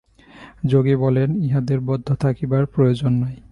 যোগী 0.65 0.95
বলেন, 0.95 1.29
ইহাতে 1.41 1.79
বদ্ধ 1.79 2.07
থাকিবার 2.13 2.65
প্রয়োজন 2.65 3.13
নাই। 3.13 3.35